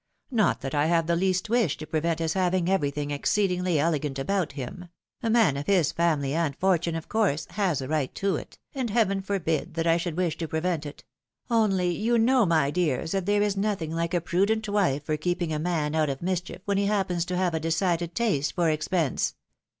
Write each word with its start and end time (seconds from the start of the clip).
Not 0.31 0.61
that 0.61 0.73
I 0.73 0.87
have 0.87 1.05
the 1.05 1.15
least 1.15 1.47
wish 1.47 1.77
to 1.77 1.85
prevent 1.85 2.17
his 2.17 2.33
having 2.33 2.67
everything 2.71 3.13
ex 3.13 3.31
ceedingly 3.31 3.77
elegant 3.77 4.17
about 4.17 4.53
him; 4.53 4.89
a 5.21 5.29
man 5.29 5.57
of 5.57 5.67
his 5.67 5.91
family 5.91 6.33
and 6.33 6.55
fortune, 6.55 6.95
of 6.95 7.07
course, 7.07 7.45
has 7.51 7.81
a 7.83 7.87
right 7.87 8.11
to 8.15 8.35
it, 8.35 8.57
and 8.73 8.89
Heaven 8.89 9.21
forbid 9.21 9.75
that 9.75 9.85
I 9.85 9.97
should 9.97 10.17
wish 10.17 10.37
to 10.37 10.47
prevent 10.47 10.87
it; 10.87 11.03
only, 11.51 11.91
you 11.95 12.17
know, 12.17 12.47
my 12.47 12.71
dears, 12.71 13.11
that 13.11 13.27
there 13.27 13.43
is 13.43 13.55
nothing 13.55 13.91
hke 13.91 14.15
a 14.15 14.21
prudent 14.21 14.67
wife 14.67 15.03
for 15.05 15.17
keeping 15.17 15.53
a 15.53 15.59
man 15.59 15.93
out 15.93 16.09
of 16.09 16.23
mischief 16.23 16.63
when 16.65 16.79
he 16.79 16.87
happens 16.87 17.23
to 17.25 17.37
have 17.37 17.53
a 17.53 17.59
decided 17.59 18.15
taste 18.15 18.55
for 18.55 18.71
expense. 18.71 19.35